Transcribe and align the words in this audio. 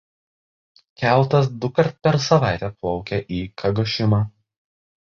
Keltas 1.01 1.51
dukart 1.67 2.01
per 2.09 2.19
savaitę 2.29 2.73
plaukia 2.81 3.23
į 3.43 3.47
Kagošimą. 3.65 4.27